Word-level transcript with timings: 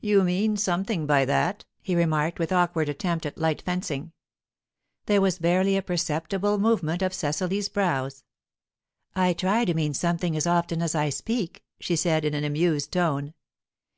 "You 0.00 0.24
mean 0.24 0.56
something 0.56 1.06
by 1.06 1.26
that," 1.26 1.66
he 1.82 1.94
remarked, 1.94 2.38
with 2.38 2.52
awkward 2.54 2.88
attempt 2.88 3.26
at 3.26 3.36
light 3.36 3.60
fencing. 3.60 4.12
There 5.04 5.20
was 5.20 5.38
barely 5.38 5.76
a 5.76 5.82
perceptible 5.82 6.56
movement 6.56 7.02
of 7.02 7.12
Cecily's 7.12 7.68
brows. 7.68 8.24
"I 9.14 9.34
try 9.34 9.66
to 9.66 9.74
mean 9.74 9.92
something 9.92 10.34
as 10.38 10.46
often 10.46 10.80
as 10.80 10.94
I 10.94 11.10
speak," 11.10 11.64
she 11.80 11.96
said, 11.96 12.24
in 12.24 12.32
an 12.32 12.44
amused 12.44 12.92
tone. 12.94 13.34